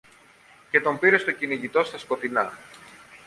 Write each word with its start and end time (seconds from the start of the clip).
και 0.71 0.79
τον 0.81 0.99
πήρε 0.99 1.17
στο 1.17 1.31
κυνηγητό 1.31 1.83
στα 1.83 1.97
σκοτεινά 1.97 2.57